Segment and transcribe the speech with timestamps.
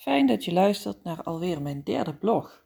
[0.00, 2.64] Fijn dat je luistert naar alweer mijn derde blog.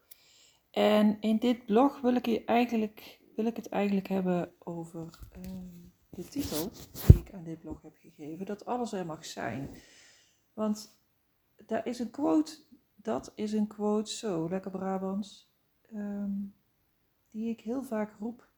[0.71, 5.67] En in dit blog wil ik, je eigenlijk, wil ik het eigenlijk hebben over ehm,
[6.10, 6.70] de titel
[7.07, 9.70] die ik aan dit blog heb gegeven: Dat alles er mag zijn.
[10.52, 10.98] Want
[11.66, 12.57] daar is een quote,
[12.95, 15.53] dat is een quote zo, lekker Brabants,
[15.91, 16.32] ehm,
[17.30, 18.48] die ik heel vaak roep.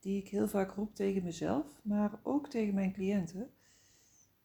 [0.00, 3.54] Die ik heel vaak roep tegen mezelf, maar ook tegen mijn cliënten.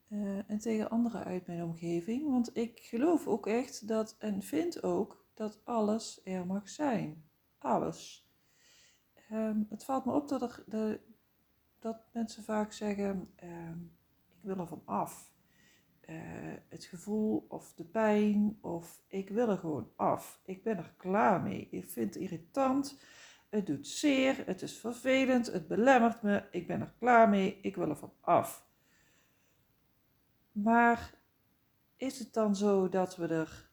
[0.07, 2.29] Eh, en tegen anderen uit mijn omgeving.
[2.29, 7.29] Want ik geloof ook echt dat en vind ook dat alles er mag zijn.
[7.57, 8.29] Alles.
[9.29, 10.99] Ehm, het valt me op dat, er, de,
[11.79, 13.79] dat mensen vaak zeggen: ehm,
[14.27, 15.35] Ik wil er van af.
[16.09, 20.41] Uh, het gevoel of de pijn, of ik wil er gewoon af.
[20.45, 21.67] Ik ben er klaar mee.
[21.71, 22.99] Ik vind het irritant.
[23.49, 24.43] Het doet zeer.
[24.45, 25.47] Het is vervelend.
[25.47, 26.43] Het belemmert me.
[26.51, 27.59] Ik ben er klaar mee.
[27.61, 28.66] Ik wil er van af.
[30.63, 31.13] Maar
[31.95, 33.69] is het dan zo dat we, er,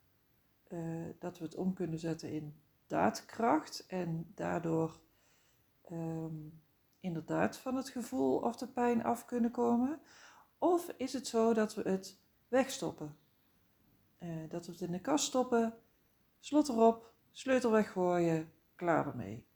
[0.68, 2.54] uh, dat we het om kunnen zetten in
[2.86, 5.00] daadkracht en daardoor
[5.90, 6.62] um,
[7.00, 10.00] inderdaad van het gevoel of de pijn af kunnen komen?
[10.58, 13.16] Of is het zo dat we het wegstoppen?
[14.18, 15.74] Uh, dat we het in de kast stoppen,
[16.40, 19.46] slot erop, sleutel weggooien, klaar ermee.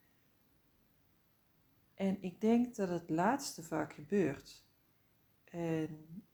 [1.95, 4.67] En ik denk dat het laatste vaak gebeurt.
[5.45, 6.28] En Ehm,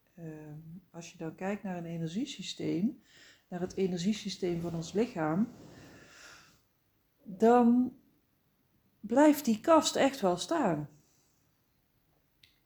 [0.91, 3.03] als je dan kijkt naar een energiesysteem,
[3.48, 5.48] naar het energiesysteem van ons lichaam,
[7.23, 7.97] dan
[9.01, 10.89] blijft die kast echt wel staan.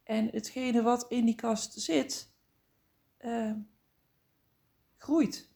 [0.03, 2.31] En hetgene wat in die kast zit,
[3.21, 3.55] uh,
[4.97, 5.49] groeit.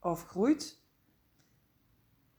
[0.00, 0.82] Of groeit.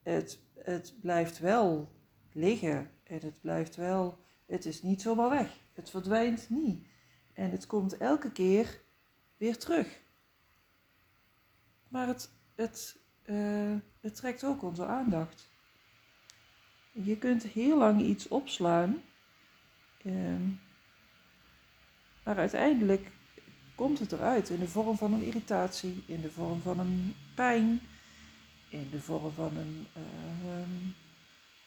[0.01, 1.91] Het, het blijft wel
[2.31, 5.59] liggen en het blijft wel, het is niet zomaar weg.
[5.73, 6.87] Het verdwijnt niet.
[7.33, 8.84] En het komt elke keer
[9.37, 10.01] weer terug.
[11.87, 15.49] Maar het, het, uh, het trekt ook onze aandacht.
[16.91, 19.01] Je kunt heel lang iets opslaan,
[20.03, 20.35] uh,
[22.23, 23.11] maar uiteindelijk
[23.75, 27.81] komt het eruit in de vorm van een irritatie, in de vorm van een pijn,
[28.69, 30.67] in de vorm van een, uh,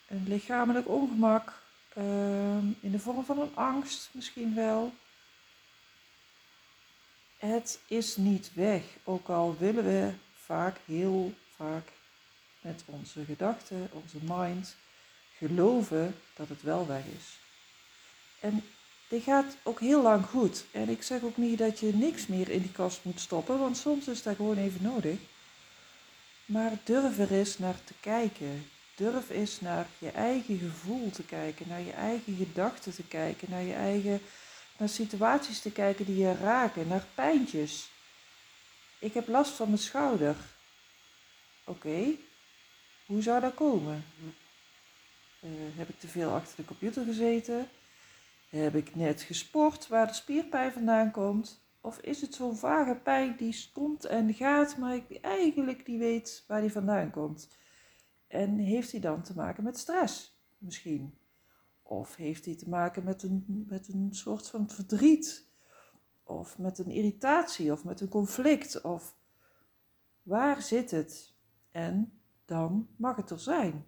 [0.09, 1.63] een lichamelijk ongemak,
[1.95, 4.93] ehm, in de vorm van een angst misschien wel.
[7.39, 11.89] Het is niet weg, ook al willen we vaak, heel vaak
[12.61, 14.77] met onze gedachten, onze mind,
[15.37, 17.39] geloven dat het wel weg is.
[18.41, 18.65] En
[19.09, 20.65] dit gaat ook heel lang goed.
[20.71, 23.77] En ik zeg ook niet dat je niks meer in die kast moet stoppen, want
[23.77, 25.19] soms is dat gewoon even nodig.
[26.45, 28.67] Maar durf er eens naar te kijken.
[28.95, 33.63] Durf eens naar je eigen gevoel te kijken, naar je eigen gedachten te kijken, naar
[33.63, 34.21] je eigen
[34.79, 37.91] naar situaties te kijken die je raken, naar pijntjes.
[38.99, 40.37] Ik heb last van mijn schouder.
[41.65, 42.15] Oké,
[43.07, 44.05] hoe zou dat komen?
[45.41, 47.69] Uh, heb ik te veel achter de computer gezeten?
[48.49, 51.67] Heb ik net gesport waar de spierpijn vandaan komt?
[51.81, 56.45] Of is het zo'n vage pijn die komt en gaat, maar ik eigenlijk niet weet
[56.47, 57.49] waar die vandaan komt?
[58.27, 61.19] En heeft die dan te maken met stress misschien?
[61.89, 65.49] Of heeft die te maken met een, met een soort van verdriet?
[66.23, 68.81] Of met een irritatie of met een conflict?
[68.81, 69.17] Of
[70.23, 71.35] waar zit het?
[71.71, 73.85] En dan mag het er zijn.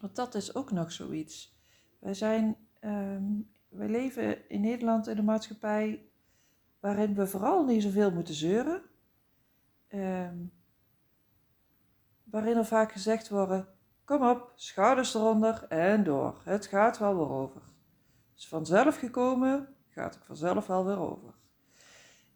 [0.00, 1.56] Want dat is ook nog zoiets.
[1.98, 6.10] Wij, zijn, um, wij leven in Nederland in een maatschappij
[6.80, 8.82] waarin we vooral niet zoveel moeten zeuren.
[9.88, 10.52] Um,
[12.24, 13.76] waarin er vaak gezegd wordt
[14.08, 16.40] Kom op, schouders eronder en door.
[16.44, 17.62] Het gaat wel weer over.
[18.36, 21.34] Is vanzelf gekomen, gaat het vanzelf wel weer over.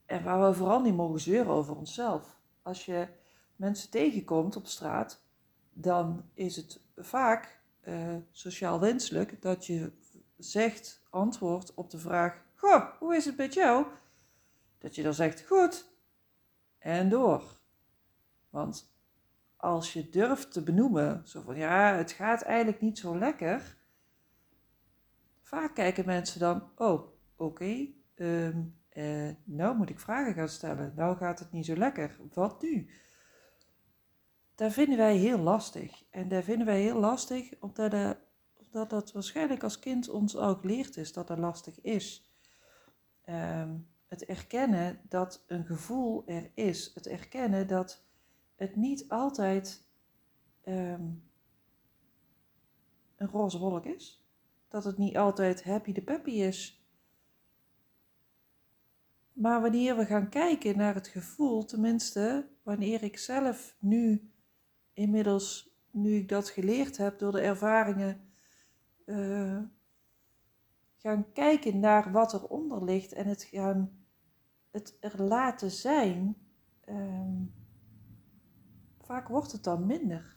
[0.07, 2.37] En waar we vooral niet mogen zeuren over onszelf.
[2.63, 3.09] Als je
[3.57, 5.23] mensen tegenkomt op straat,
[5.73, 9.93] dan is het vaak uh, sociaal wenselijk dat je
[10.37, 13.87] zegt, antwoord op de vraag: Goh, hoe is het met jou?
[14.79, 15.91] Dat je dan zegt: Goed.
[16.79, 17.61] En door.
[18.51, 18.92] Want
[19.63, 23.77] als je durft te benoemen, zo van ja, het gaat eigenlijk niet zo lekker,
[25.43, 30.93] vaak kijken mensen dan, oh, oké, okay, ehm, eh, nou moet ik vragen gaan stellen,
[30.97, 32.89] nou gaat het niet zo lekker, wat nu?
[34.55, 36.05] Daar vinden wij heel lastig.
[36.11, 38.11] En daar vinden wij heel lastig omdat, uh,
[38.57, 42.33] omdat dat waarschijnlijk als kind ons al geleerd is dat dat lastig is.
[43.25, 43.75] Ehm,
[44.09, 48.05] het erkennen dat een gevoel er is, het erkennen dat
[48.63, 49.85] het niet altijd
[50.61, 51.11] ehm,
[53.17, 54.25] een roze wolk is.
[54.69, 56.87] Dat het niet altijd happy de peppy is.
[59.33, 64.31] Maar wanneer we gaan kijken naar het gevoel, tenminste wanneer ik zelf nu,
[64.93, 68.21] inmiddels, nu ik dat geleerd heb door de ervaringen,
[69.07, 69.59] uh,
[70.97, 74.05] gaan kijken naar wat eronder ligt en het gaan,
[74.71, 76.37] het er laten zijn,
[76.81, 77.45] ehm,
[79.13, 80.37] vaak wordt het dan minder.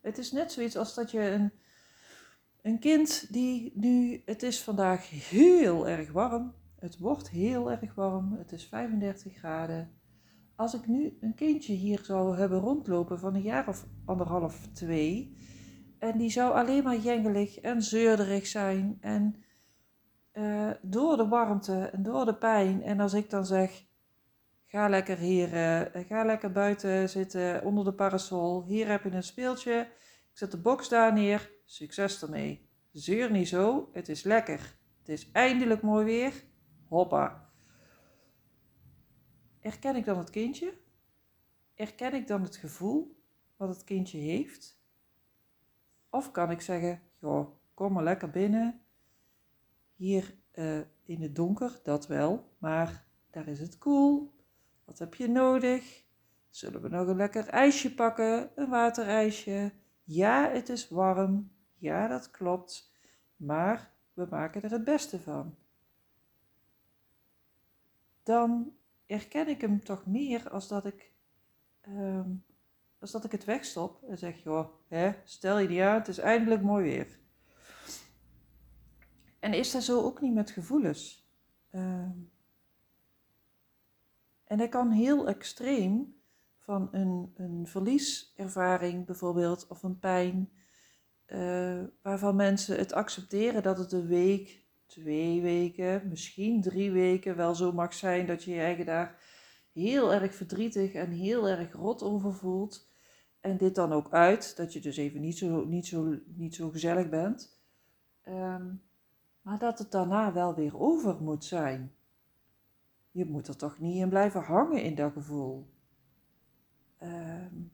[0.00, 1.52] Het is net zoiets als dat je een,
[2.62, 8.32] een kind die nu, het is vandaag heel erg warm, het wordt heel erg warm,
[8.32, 9.90] het is 35 graden.
[10.56, 15.36] Als ik nu een kindje hier zou hebben rondlopen van een jaar of anderhalf, twee,
[15.98, 19.42] en die zou alleen maar jengelig en zeurderig zijn en
[20.32, 22.82] uh, door de warmte en door de pijn.
[22.82, 23.84] En als ik dan zeg,
[24.70, 25.52] ga lekker hier,
[25.94, 29.80] uh, ga lekker buiten zitten onder de parasol, hier heb je een speeltje,
[30.30, 32.68] ik zet de box daar neer, succes ermee.
[32.92, 34.78] Zeur niet zo, het is lekker.
[34.98, 36.44] Het is eindelijk mooi weer,
[36.88, 37.50] hoppa.
[39.60, 40.78] Erken ik dan het kindje?
[41.74, 43.22] Erken ik dan het gevoel
[43.56, 44.80] wat het kindje heeft?
[46.10, 48.80] Of kan ik zeggen, joh, kom maar lekker binnen.
[49.94, 54.38] Hier uh, in het donker, dat wel, maar daar is het koel.
[54.90, 56.04] Wat heb je nodig?
[56.48, 58.50] Zullen we nog een lekker ijsje pakken?
[58.54, 59.72] Een waterijsje?
[60.04, 61.52] Ja, het is warm.
[61.74, 62.94] Ja, dat klopt.
[63.36, 65.56] Maar we maken er het beste van.
[68.22, 68.72] Dan
[69.06, 71.12] erken ik hem toch meer als dat ik,
[71.88, 72.44] um,
[72.98, 76.18] als dat ik het wegstop en zeg, joh, hè, stel je niet aan, het is
[76.18, 77.18] eindelijk mooi weer.
[79.38, 81.28] En is dat zo ook niet met gevoelens?
[81.72, 82.10] Uh,
[84.50, 86.14] en dat kan heel extreem
[86.58, 90.50] van een, een verlieservaring bijvoorbeeld, of een pijn,
[91.26, 97.54] uh, waarvan mensen het accepteren dat het een week, twee weken, misschien drie weken wel
[97.54, 99.22] zo mag zijn dat je je eigen daar
[99.72, 102.88] heel erg verdrietig en heel erg rot over voelt.
[103.40, 106.70] En dit dan ook uit, dat je dus even niet zo, niet zo, niet zo
[106.70, 107.60] gezellig bent.
[108.28, 108.82] Um,
[109.42, 111.94] maar dat het daarna wel weer over moet zijn.
[113.10, 115.66] Je moet er toch niet in blijven hangen in dat gevoel.
[117.02, 117.72] Um,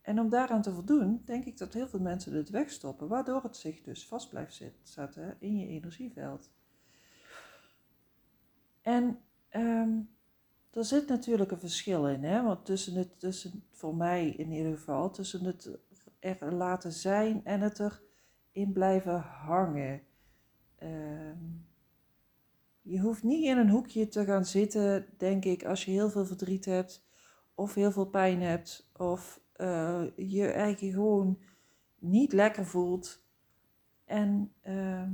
[0.00, 3.56] en om daaraan te voldoen, denk ik dat heel veel mensen het wegstoppen, waardoor het
[3.56, 6.50] zich dus vast blijft zetten in je energieveld.
[8.80, 9.18] En
[9.50, 10.10] um,
[10.70, 12.42] er zit natuurlijk een verschil in, hè?
[12.42, 15.70] want tussen het, tussen, voor mij in ieder geval, tussen het
[16.20, 17.78] er laten zijn en het
[18.52, 20.02] erin blijven hangen.
[20.76, 21.38] Ehm,
[22.82, 26.26] je hoeft niet in een hoekje te gaan zitten, denk ik, als je heel veel
[26.26, 27.04] verdriet hebt,
[27.54, 31.38] of heel veel pijn hebt, of uh, je eigen gewoon
[31.98, 33.24] niet lekker voelt.
[34.04, 35.10] En uh,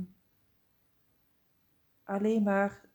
[2.03, 2.89] alleen maar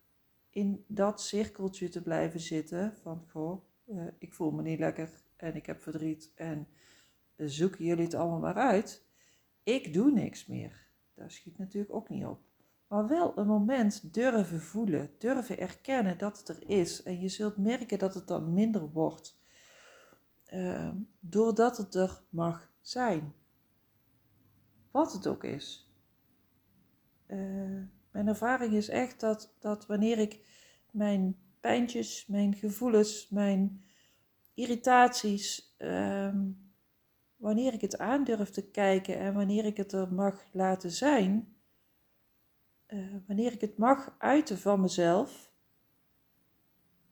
[0.50, 5.54] in dat cirkeltje te blijven zitten van goh, uh, ik voel me niet lekker en
[5.54, 6.68] ik heb verdriet en
[7.36, 9.06] zoeken jullie het allemaal maar uit.
[9.62, 10.86] Ik doe niks meer.
[11.14, 12.40] Daar schiet natuurlijk ook niet op.
[12.94, 17.02] Maar wel een moment durven voelen, durven erkennen dat het er is.
[17.02, 19.38] En je zult merken dat het dan minder wordt.
[20.44, 23.34] Ehm, doordat het er mag zijn.
[24.90, 25.92] Wat het ook is.
[27.26, 30.46] Uh, mijn ervaring is echt dat, dat wanneer ik
[30.90, 33.84] mijn pijntjes, mijn gevoelens, mijn
[34.54, 36.34] irritaties, uh,
[37.36, 41.53] wanneer ik het aandurf te kijken en wanneer ik het er mag laten zijn,
[42.88, 45.52] uh, wanneer ik het mag uiten van mezelf,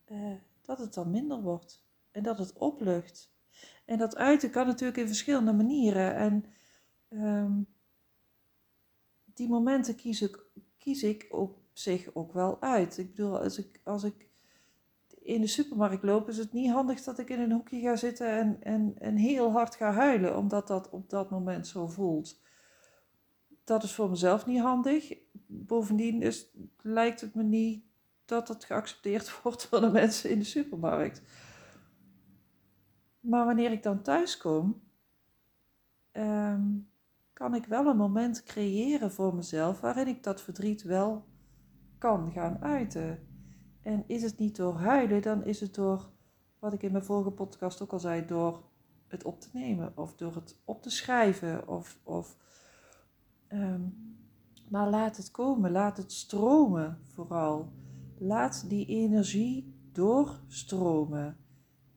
[0.09, 3.33] uh, dat het dan minder wordt en dat het oplucht.
[3.85, 6.15] En dat uiten kan natuurlijk in verschillende manieren.
[6.15, 6.45] En
[7.09, 7.67] um,
[9.25, 10.45] die momenten kies ik,
[10.79, 12.99] kies ik op zich ook wel uit.
[12.99, 14.29] Ik bedoel, als ik, als ik
[15.19, 18.29] in de supermarkt loop, is het niet handig dat ik in een hoekje ga zitten
[18.29, 22.41] en, en, en heel hard ga huilen, omdat dat op dat moment zo voelt.
[23.73, 25.15] Dat is voor mezelf niet handig.
[25.47, 26.51] Bovendien is,
[26.83, 27.85] lijkt het me niet
[28.25, 31.23] dat het geaccepteerd wordt door de mensen in de supermarkt.
[33.21, 34.83] Maar wanneer ik dan thuis kom,
[36.11, 36.63] ehm,
[37.33, 41.25] kan ik wel een moment creëren voor mezelf waarin ik dat verdriet wel
[41.99, 43.27] kan gaan uiten.
[43.81, 46.11] En is het niet door huilen, dan is het door,
[46.59, 48.63] wat ik in mijn vorige podcast ook al zei, door
[49.07, 51.69] het op te nemen of door het op te schrijven.
[51.69, 52.37] Of, of,
[53.53, 53.81] ehm,
[54.69, 57.73] maar laat het komen, laat het stromen vooral.
[58.19, 61.37] Laat die energie doorstromen.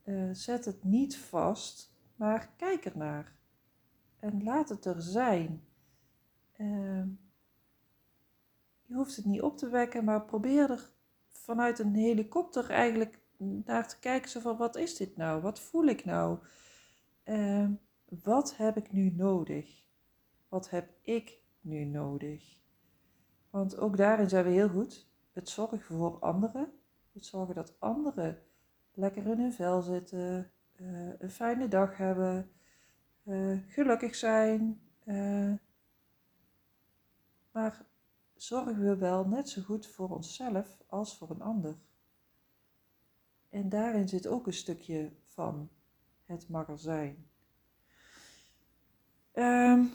[0.05, 3.35] Uh, zet het niet vast, maar kijk ernaar.
[4.19, 5.63] En laat het er zijn.
[6.57, 7.03] Uh,
[8.85, 10.93] je hoeft het niet op te wekken, maar probeer er
[11.29, 15.41] vanuit een helikopter eigenlijk naar te kijken zo van wat is dit nou?
[15.41, 16.39] Wat voel ik nou?
[17.25, 17.69] Uh,
[18.23, 19.83] wat heb ik nu nodig?
[20.49, 22.57] Wat heb ik nu nodig?
[23.49, 25.07] Want ook daarin zijn we heel goed.
[25.31, 26.71] Het zorgen voor anderen.
[27.13, 28.41] Het zorgen dat anderen
[28.93, 32.51] lekker in hun vel zitten, uh, een fijne dag hebben,
[33.23, 34.81] uh, gelukkig zijn.
[35.05, 35.53] Uh,
[37.51, 37.85] maar
[38.35, 41.75] zorgen we wel net zo goed voor onszelf als voor een ander.
[43.49, 45.69] En daarin zit ook een stukje van
[46.25, 47.27] het mag er zijn.
[49.33, 49.91] Um,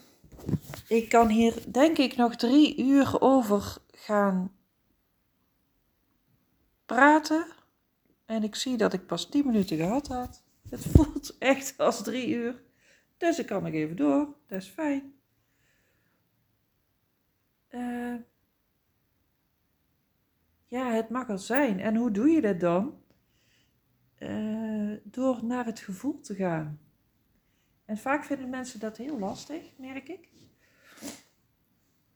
[0.90, 4.56] ik kan hier denk ik nog drie uur over gaan
[6.86, 7.46] praten.
[8.24, 10.44] En ik zie dat ik pas tien minuten gehad had.
[10.68, 12.62] Het voelt echt als drie uur.
[13.16, 14.36] Dus ik kan nog even door.
[14.46, 15.14] Dat is fijn.
[17.70, 18.16] Uh,
[20.66, 21.80] ja, het mag er zijn.
[21.80, 23.02] En hoe doe je dat dan?
[24.18, 26.80] Uh, door naar het gevoel te gaan.
[27.84, 30.28] En vaak vinden mensen dat heel lastig, merk ik.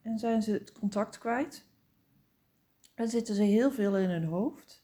[0.05, 1.65] En zijn ze het contact kwijt.
[2.93, 4.83] En zitten ze heel veel in hun hoofd.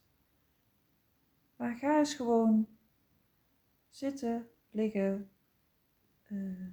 [1.55, 2.67] Maar ga eens gewoon
[3.89, 5.29] zitten, liggen.
[6.29, 6.67] Uh,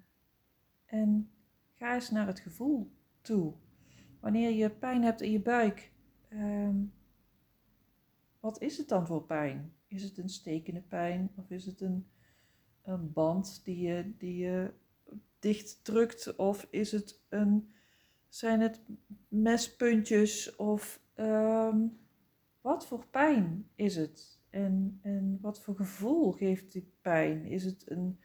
[0.85, 1.31] en
[1.75, 2.91] ga eens naar het gevoel
[3.21, 3.55] toe.
[4.21, 5.93] Wanneer je pijn hebt in je buik,
[6.33, 6.93] um,
[8.41, 9.75] wat is het dan voor pijn?
[9.87, 12.09] Is het een stekende pijn of is het een,
[12.83, 14.73] een band die je, die je
[15.39, 17.73] dicht drukt of is het een,
[18.29, 18.81] zijn het
[19.29, 21.99] mespuntjes of um,
[22.61, 24.41] wat voor pijn is het?
[24.51, 27.45] En, en wat voor gevoel geeft die pijn?
[27.45, 28.21] Is het een,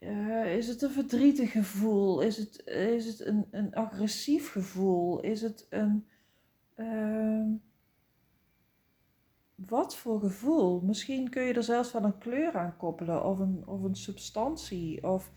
[0.00, 2.20] uh, is het een verdrietig gevoel?
[2.20, 5.20] Is het, is het een, een agressief gevoel?
[5.20, 6.06] Is het een.
[6.76, 7.44] Uh,
[9.54, 10.80] wat voor gevoel?
[10.80, 15.04] Misschien kun je er zelfs wel een kleur aan koppelen of een, of een substantie.
[15.04, 15.32] Of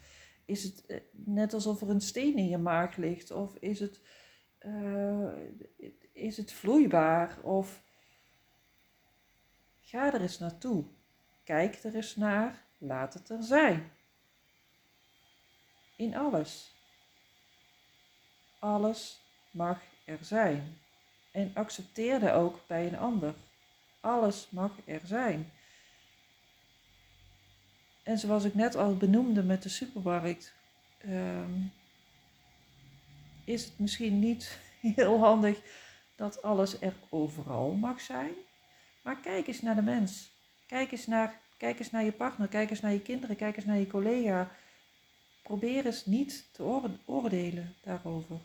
[0.50, 3.32] is het eh, net alsof er een steen in je maag ligt?
[3.32, 4.02] Of is het,
[4.60, 5.32] uh,
[6.14, 7.40] is het vloeibaar?
[7.42, 7.82] Of
[9.82, 10.86] ga er eens naartoe.
[11.44, 12.64] Kijk er eens naar.
[12.78, 13.92] Laat het er zijn.
[15.96, 16.74] In alles.
[18.60, 20.78] Alles mag er zijn.
[21.32, 23.34] En accepteer dat ook bij een ander.
[24.00, 25.52] Alles mag er zijn.
[28.04, 30.54] En zoals ik net al benoemde met de supermarkt,
[31.06, 31.72] um,
[33.44, 34.60] is het misschien niet
[34.96, 35.62] heel handig
[36.16, 38.32] dat alles er overal mag zijn.
[39.02, 40.32] Maar kijk eens naar de mens.
[40.68, 43.66] Kijk eens naar, kijk eens naar je partner, kijk eens naar je kinderen, kijk eens
[43.66, 44.52] naar je collega.
[45.44, 48.38] Probeer eens niet te oordelen daarover.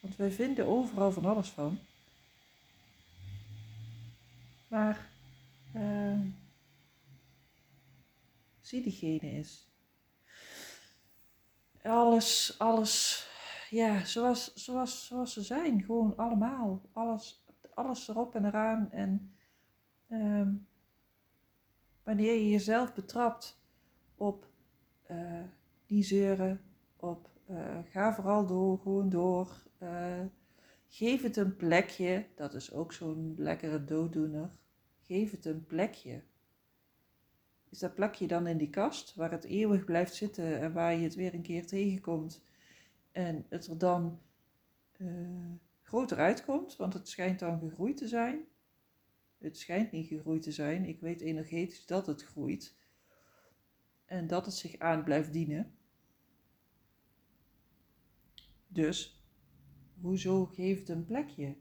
[0.00, 1.78] Want wij vinden overal van alles van.
[4.68, 5.08] Maar
[5.76, 6.18] uh,
[8.70, 9.68] zie diegene eens.
[11.82, 13.26] Alles, alles,
[13.70, 15.82] ja, zoals, zoals, zoals ze zijn.
[15.82, 16.82] Gewoon allemaal.
[16.92, 18.90] Alles, alles erop en eraan.
[18.90, 19.34] En
[20.08, 20.48] uh,
[22.02, 23.60] wanneer je jezelf betrapt
[24.14, 24.48] op
[25.10, 25.44] uh,
[25.86, 26.60] die zeuren,
[26.96, 29.62] op uh, ga vooral door, gewoon door.
[29.82, 30.24] Uh,
[30.88, 34.50] geef het een plekje, dat is ook zo'n lekkere dooddoener.
[35.00, 36.22] Geef het een plekje.
[37.70, 41.02] Is dat plekje dan in die kast waar het eeuwig blijft zitten en waar je
[41.02, 42.42] het weer een keer tegenkomt
[43.12, 44.20] en het er dan
[44.98, 48.44] uh, groter uitkomt, want het schijnt dan gegroeid te zijn?
[49.38, 50.84] Het schijnt niet gegroeid te zijn.
[50.84, 52.76] Ik weet energetisch dat het groeit
[54.04, 55.74] en dat het zich aan blijft dienen.
[58.66, 59.24] Dus,
[60.00, 61.56] hoezo geef het een plekje?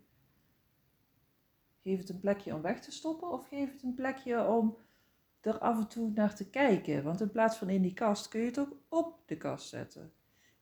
[1.82, 4.78] Geef het een plekje om weg te stoppen of geef het een plekje om
[5.46, 7.04] er af en toe naar te kijken?
[7.04, 10.14] Want in plaats van in die kast kun je het ook op de kast zetten.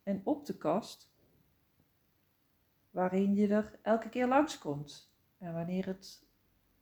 [0.03, 1.11] En op de kast,
[2.89, 5.13] waarin je er elke keer langskomt.
[5.37, 6.25] En wanneer het,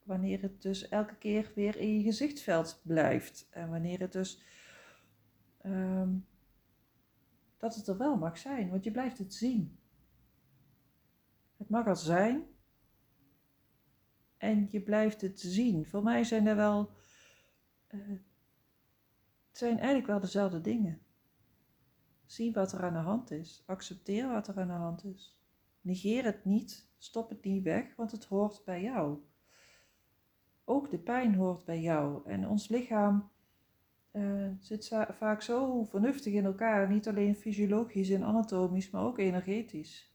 [0.03, 3.47] wanneer het dus elke keer weer in je gezichtsveld blijft.
[3.49, 4.43] En wanneer het dus.
[5.65, 6.25] Um,
[7.57, 9.79] dat het er wel mag zijn, want je blijft het zien.
[11.57, 12.43] Het mag er zijn
[14.37, 15.85] en je blijft het zien.
[15.85, 16.91] Voor mij zijn er wel.
[17.95, 18.17] Uh,
[19.49, 21.01] het zijn eigenlijk wel dezelfde dingen.
[22.25, 23.63] Zie wat er aan de hand is.
[23.65, 25.39] Accepteer wat er aan de hand is.
[25.81, 26.89] Negeer het niet.
[26.97, 29.19] Stop het niet weg, want het hoort bij jou.
[30.63, 32.29] Ook de pijn hoort bij jou.
[32.29, 33.29] En ons lichaam
[34.11, 40.13] uh, zit vaak zo vernuftig in elkaar, niet alleen fysiologisch en anatomisch, maar ook energetisch.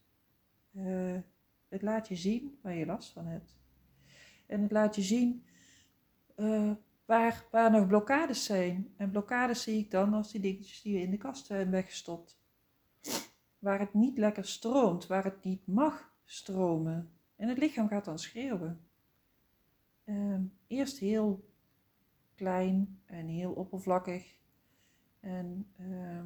[0.71, 1.17] Uh,
[1.69, 3.59] het laat je zien waar je last van hebt.
[4.47, 5.45] En het laat je zien
[7.11, 8.93] waar, waar nog blokkades zijn.
[8.97, 12.39] En blokkades zie ik dan als die dingetjes die we in de kast hebben weggestopt.
[13.59, 17.11] Waar het niet lekker stroomt, waar het niet mag stromen.
[17.35, 18.85] En het lichaam gaat dan schreeuwen.
[20.05, 21.49] Uh, eerst heel
[22.35, 24.37] klein en heel oppervlakkig.
[25.19, 26.25] En uh,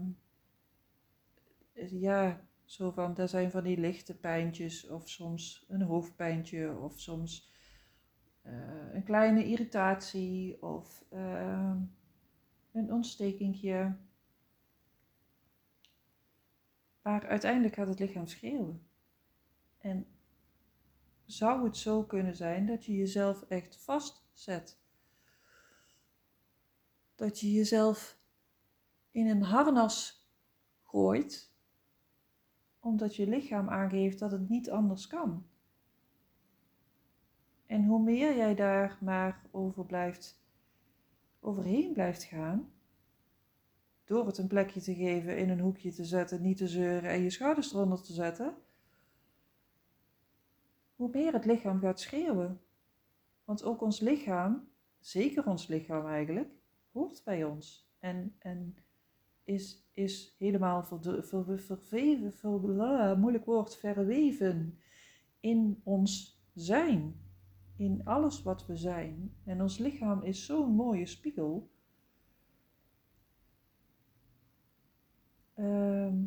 [2.02, 7.54] ja, zo van, daar zijn van die lichte pijntjes of soms een hoofdpijntje of soms
[8.46, 11.76] uh, een kleine irritatie of uh,
[12.72, 13.96] een ontstekingje.
[17.02, 18.88] Maar uiteindelijk gaat het lichaam schreeuwen.
[19.78, 20.08] En
[21.26, 24.80] zou het zo kunnen zijn dat je jezelf echt vastzet?
[27.16, 28.20] Dat je jezelf
[29.12, 30.28] in een harnas
[30.84, 31.54] gooit,
[32.80, 35.46] omdat je lichaam aangeeft dat het niet anders kan.
[37.66, 40.42] En hoe meer jij daar maar over blijft,
[41.40, 42.72] overheen blijft gaan,
[44.06, 47.22] door het een plekje te geven, in een hoekje te zetten, niet te zeuren en
[47.22, 48.56] je schouders eronder te zetten,
[50.96, 52.62] hoe meer het lichaam gaat schreeuwen.
[53.44, 54.68] Want ook ons lichaam,
[55.00, 56.50] zeker ons lichaam eigenlijk,
[56.92, 57.90] hoort bij ons.
[58.00, 58.76] En, en
[59.44, 64.80] is, is helemaal verweven, ver, moeilijk woord, verweven
[65.40, 67.25] in ons zijn.
[67.76, 69.36] In alles wat we zijn.
[69.44, 71.70] En ons lichaam is zo'n mooie spiegel.
[75.54, 76.26] Ehm,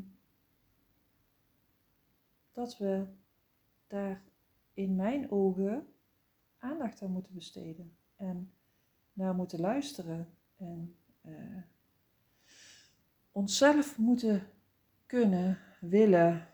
[2.53, 3.07] dat we
[3.87, 4.23] daar
[4.73, 5.87] in mijn ogen
[6.59, 8.53] aandacht aan moeten besteden en
[9.13, 11.63] naar moeten luisteren en uh,
[13.33, 14.47] onszelf moeten
[15.07, 16.49] kunnen, willen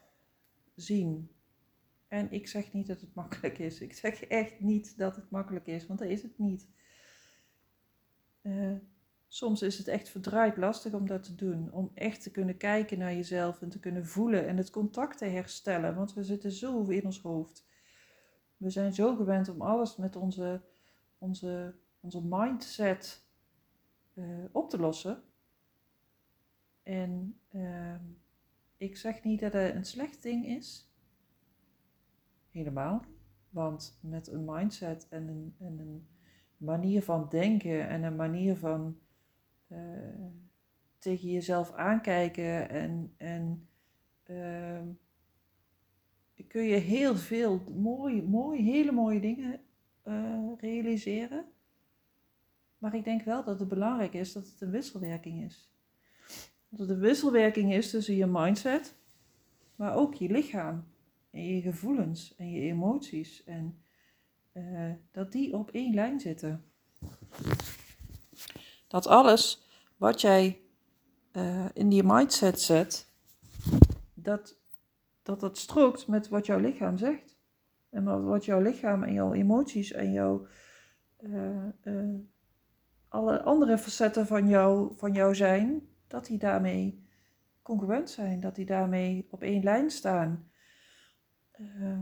[0.74, 1.33] zien.
[2.14, 3.80] En ik zeg niet dat het makkelijk is.
[3.80, 6.68] Ik zeg echt niet dat het makkelijk is, want dat is het niet.
[8.42, 8.76] Uh,
[9.28, 11.72] soms is het echt verdraaid lastig om dat te doen.
[11.72, 15.24] Om echt te kunnen kijken naar jezelf en te kunnen voelen en het contact te
[15.24, 15.94] herstellen.
[15.94, 17.66] Want we zitten zo in ons hoofd.
[18.56, 20.62] We zijn zo gewend om alles met onze,
[21.18, 23.24] onze, onze mindset
[24.14, 25.22] uh, op te lossen.
[26.82, 27.94] En uh,
[28.76, 30.92] ik zeg niet dat het een slecht ding is.
[32.54, 33.04] Helemaal.
[33.50, 36.06] Want met een mindset en een, en een
[36.56, 38.98] manier van denken en een manier van
[39.68, 39.78] uh,
[40.98, 43.68] tegen jezelf aankijken en, en
[44.26, 44.80] uh,
[46.48, 49.60] kun je heel veel mooie, mooie, hele mooie dingen
[50.04, 51.44] uh, realiseren.
[52.78, 55.72] Maar ik denk wel dat het belangrijk is dat het een wisselwerking is.
[56.68, 58.96] Dat het een wisselwerking is tussen je mindset,
[59.76, 60.92] maar ook je lichaam
[61.34, 63.44] en je gevoelens en je emoties.
[63.44, 63.78] En
[64.52, 66.64] uh, dat die op één lijn zitten.
[68.86, 70.60] Dat alles wat jij
[71.32, 73.08] uh, in die mindset zet,
[74.14, 74.62] dat
[75.22, 77.36] dat dat strookt met wat jouw lichaam zegt.
[77.90, 80.46] En wat jouw lichaam en jouw emoties en jouw
[81.20, 82.14] uh,
[83.08, 87.06] alle andere facetten van jou, van jou zijn, dat die daarmee
[87.62, 90.48] congruent zijn, dat die daarmee op één lijn staan.
[91.60, 91.98] Uh,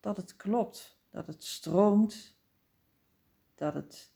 [0.00, 2.36] dat het klopt, dat het stroomt,
[3.54, 4.12] dat het,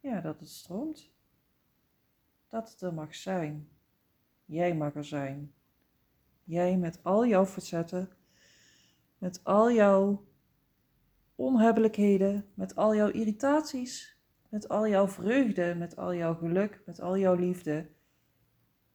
[0.00, 1.12] ja, dat het stroomt.
[2.48, 3.68] Dat het er mag zijn.
[4.44, 5.54] Jij mag er zijn.
[6.44, 8.10] Jij met al jouw facetten,
[9.18, 10.26] met al jouw
[11.34, 17.18] onhebbelijkheden, met al jouw irritaties, met al jouw vreugde, met al jouw geluk, met al
[17.18, 17.90] jouw liefde.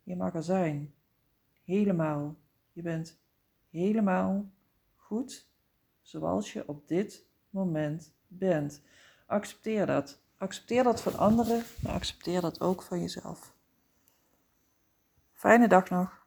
[0.04, 0.94] Je mag er zijn.
[1.64, 2.40] Helemaal.
[2.72, 3.22] Je bent
[3.70, 4.50] helemaal
[4.96, 5.48] goed
[6.02, 8.82] zoals je op dit moment bent.
[9.26, 10.20] Accepteer dat.
[10.38, 13.54] Accepteer dat van anderen, maar accepteer dat ook van jezelf.
[15.34, 16.19] Fijne dag nog.